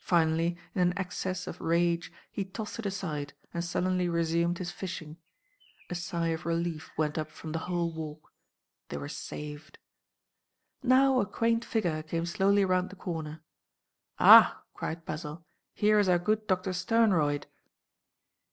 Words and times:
Finally, 0.00 0.56
in 0.74 0.80
an 0.80 0.98
access 0.98 1.46
of 1.46 1.60
rage, 1.60 2.10
he 2.32 2.44
tossed 2.44 2.80
it 2.80 2.86
aside 2.86 3.34
and 3.54 3.64
sullenly 3.64 4.08
resumed 4.08 4.58
his 4.58 4.72
fishing. 4.72 5.16
A 5.88 5.94
sigh 5.94 6.30
of 6.30 6.44
relief 6.44 6.90
went 6.98 7.16
up 7.16 7.30
from 7.30 7.52
the 7.52 7.60
whole 7.60 7.92
Walk. 7.92 8.32
They 8.88 8.96
were 8.96 9.08
saved. 9.08 9.78
Now 10.82 11.20
a 11.20 11.24
quaint 11.24 11.64
figure 11.64 12.02
came 12.02 12.26
slowly 12.26 12.64
round 12.64 12.90
the 12.90 12.96
corner. 12.96 13.44
"Ah!" 14.18 14.64
cried 14.74 15.04
Basil, 15.04 15.46
"here 15.72 16.00
is 16.00 16.08
our 16.08 16.18
good 16.18 16.48
Doctor 16.48 16.72
Sternroyd!" 16.72 17.46